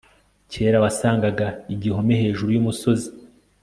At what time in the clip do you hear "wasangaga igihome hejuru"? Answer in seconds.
0.83-2.49